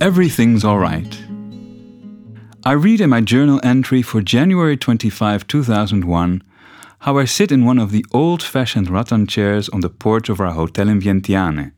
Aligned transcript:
Everything's 0.00 0.64
alright. 0.64 1.22
I 2.64 2.72
read 2.72 3.02
in 3.02 3.10
my 3.10 3.20
journal 3.20 3.60
entry 3.62 4.00
for 4.00 4.22
January 4.22 4.74
25, 4.74 5.46
2001, 5.46 6.42
how 7.00 7.18
I 7.18 7.26
sit 7.26 7.52
in 7.52 7.66
one 7.66 7.78
of 7.78 7.90
the 7.90 8.06
old 8.10 8.42
fashioned 8.42 8.88
rattan 8.88 9.26
chairs 9.26 9.68
on 9.68 9.80
the 9.80 9.90
porch 9.90 10.30
of 10.30 10.40
our 10.40 10.52
hotel 10.52 10.88
in 10.88 11.02
Vientiane, 11.02 11.72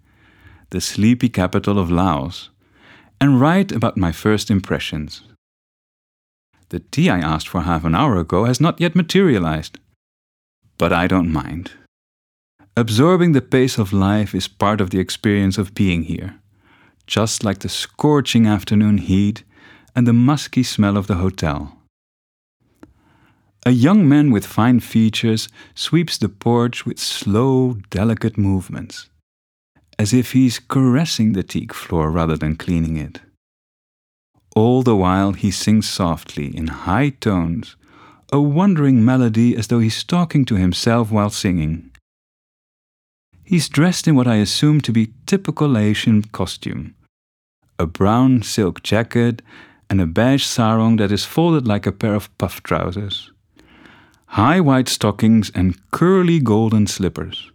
the 0.70 0.80
sleepy 0.80 1.28
capital 1.28 1.80
of 1.80 1.90
Laos, 1.90 2.50
and 3.20 3.40
write 3.40 3.72
about 3.72 3.96
my 3.96 4.12
first 4.12 4.52
impressions. 4.52 5.22
The 6.68 6.78
tea 6.78 7.10
I 7.10 7.18
asked 7.18 7.48
for 7.48 7.62
half 7.62 7.84
an 7.84 7.96
hour 7.96 8.16
ago 8.18 8.44
has 8.44 8.60
not 8.60 8.80
yet 8.80 8.94
materialized. 8.94 9.80
But 10.78 10.92
I 10.92 11.08
don't 11.08 11.32
mind. 11.32 11.72
Absorbing 12.76 13.32
the 13.32 13.42
pace 13.42 13.78
of 13.78 13.92
life 13.92 14.32
is 14.32 14.46
part 14.46 14.80
of 14.80 14.90
the 14.90 15.00
experience 15.00 15.58
of 15.58 15.74
being 15.74 16.04
here 16.04 16.38
just 17.06 17.44
like 17.44 17.60
the 17.60 17.68
scorching 17.68 18.46
afternoon 18.46 18.98
heat 18.98 19.44
and 19.94 20.06
the 20.06 20.12
musky 20.12 20.62
smell 20.62 20.96
of 20.96 21.06
the 21.06 21.16
hotel. 21.16 21.78
A 23.64 23.70
young 23.70 24.08
man 24.08 24.32
with 24.32 24.44
fine 24.44 24.80
features 24.80 25.48
sweeps 25.74 26.18
the 26.18 26.28
porch 26.28 26.84
with 26.84 26.98
slow, 26.98 27.76
delicate 27.90 28.36
movements, 28.36 29.08
as 30.00 30.12
if 30.12 30.32
he's 30.32 30.58
caressing 30.58 31.32
the 31.32 31.44
teak 31.44 31.72
floor 31.72 32.10
rather 32.10 32.36
than 32.36 32.56
cleaning 32.56 32.96
it. 32.96 33.20
All 34.56 34.82
the 34.82 34.96
while, 34.96 35.32
he 35.32 35.52
sings 35.52 35.88
softly, 35.88 36.54
in 36.56 36.66
high 36.66 37.10
tones, 37.10 37.76
a 38.32 38.40
wondering 38.40 39.04
melody 39.04 39.56
as 39.56 39.68
though 39.68 39.78
he's 39.78 40.02
talking 40.02 40.44
to 40.46 40.56
himself 40.56 41.12
while 41.12 41.30
singing. 41.30 41.91
He's 43.52 43.68
dressed 43.68 44.08
in 44.08 44.14
what 44.14 44.26
I 44.26 44.36
assume 44.36 44.80
to 44.80 44.92
be 44.92 45.12
typical 45.26 45.76
Asian 45.76 46.22
costume 46.22 46.94
a 47.78 47.84
brown 47.84 48.42
silk 48.42 48.82
jacket 48.82 49.42
and 49.90 50.00
a 50.00 50.06
beige 50.06 50.46
sarong 50.46 50.96
that 50.96 51.12
is 51.12 51.26
folded 51.26 51.66
like 51.66 51.86
a 51.86 51.92
pair 51.92 52.14
of 52.14 52.30
puff 52.38 52.62
trousers, 52.62 53.30
high 54.40 54.58
white 54.58 54.88
stockings, 54.88 55.50
and 55.54 55.76
curly 55.90 56.40
golden 56.40 56.86
slippers. 56.86 57.52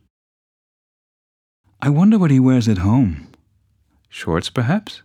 I 1.82 1.90
wonder 1.90 2.20
what 2.20 2.30
he 2.30 2.40
wears 2.40 2.68
at 2.68 2.86
home. 2.90 3.30
Shorts, 4.08 4.52
perhaps? 4.52 5.02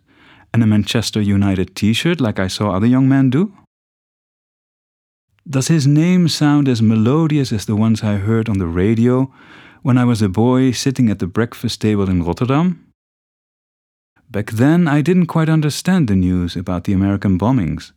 And 0.53 0.63
a 0.63 0.67
Manchester 0.67 1.23
United 1.23 1.75
t 1.75 1.95
shirt 1.95 2.21
like 2.21 2.39
I 2.39 2.49
saw 2.49 2.71
other 2.71 2.87
young 2.87 3.09
men 3.09 3.31
do? 3.31 3.51
Does 5.49 5.69
his 5.69 5.87
name 5.87 6.29
sound 6.29 6.69
as 6.69 6.83
melodious 6.83 7.51
as 7.51 7.65
the 7.65 7.77
ones 7.77 8.03
I 8.03 8.17
heard 8.17 8.51
on 8.51 8.59
the 8.59 8.67
radio 8.67 9.33
when 9.83 9.99
I 9.99 10.05
was 10.05 10.23
a 10.23 10.29
boy 10.29 10.71
sitting 10.71 11.11
at 11.11 11.19
the 11.19 11.27
breakfast 11.27 11.81
table 11.81 12.09
in 12.09 12.23
Rotterdam? 12.23 12.87
Back 14.31 14.53
then, 14.53 14.89
I 14.89 15.03
didn't 15.03 15.27
quite 15.27 15.49
understand 15.49 16.09
the 16.09 16.17
news 16.17 16.57
about 16.57 16.85
the 16.85 16.93
American 16.93 17.39
bombings 17.39 17.93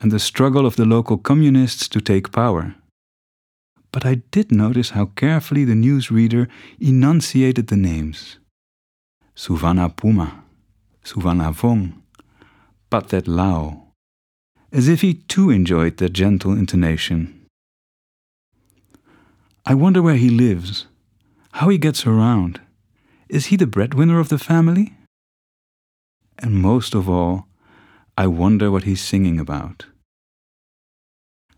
and 0.00 0.12
the 0.12 0.20
struggle 0.20 0.66
of 0.66 0.76
the 0.76 0.84
local 0.84 1.16
communists 1.16 1.88
to 1.88 2.00
take 2.00 2.32
power. 2.32 2.74
But 3.92 4.04
I 4.04 4.22
did 4.30 4.52
notice 4.52 4.90
how 4.90 5.06
carefully 5.16 5.64
the 5.64 5.74
newsreader 5.74 6.48
enunciated 6.80 7.66
the 7.66 7.76
names 7.76 8.38
Souvanna 9.34 9.88
Phouma, 9.96 10.44
Suvarnabhumi, 11.04 11.94
Pathet 12.90 13.26
Lao, 13.26 13.88
as 14.70 14.88
if 14.88 15.00
he 15.00 15.14
too 15.14 15.50
enjoyed 15.50 15.96
that 15.96 16.12
gentle 16.12 16.52
intonation. 16.52 17.46
I 19.64 19.74
wonder 19.74 20.02
where 20.02 20.16
he 20.16 20.28
lives, 20.28 20.86
how 21.62 21.68
he 21.68 21.78
gets 21.78 22.04
around. 22.04 22.60
Is 23.28 23.46
he 23.46 23.56
the 23.56 23.68
breadwinner 23.68 24.18
of 24.18 24.30
the 24.30 24.36
family? 24.36 24.94
And 26.36 26.56
most 26.56 26.92
of 26.92 27.08
all, 27.08 27.46
I 28.18 28.26
wonder 28.26 28.68
what 28.68 28.82
he's 28.82 29.00
singing 29.00 29.38
about. 29.38 29.86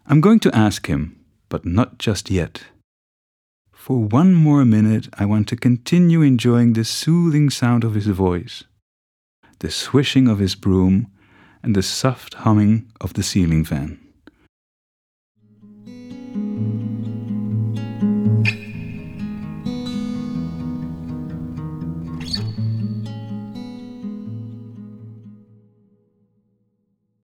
I'm 0.06 0.20
going 0.20 0.40
to 0.40 0.54
ask 0.54 0.88
him, 0.88 1.24
but 1.48 1.64
not 1.64 1.96
just 1.96 2.30
yet. 2.30 2.64
For 3.72 3.96
one 3.96 4.34
more 4.34 4.66
minute, 4.66 5.08
I 5.14 5.24
want 5.24 5.48
to 5.48 5.56
continue 5.56 6.20
enjoying 6.20 6.74
the 6.74 6.84
soothing 6.84 7.48
sound 7.48 7.82
of 7.82 7.94
his 7.94 8.08
voice, 8.08 8.64
the 9.60 9.70
swishing 9.70 10.28
of 10.28 10.38
his 10.38 10.54
broom, 10.54 11.06
and 11.62 11.74
the 11.74 11.82
soft 11.82 12.34
humming 12.44 12.92
of 13.00 13.14
the 13.14 13.22
ceiling 13.22 13.64
fan. 13.64 14.03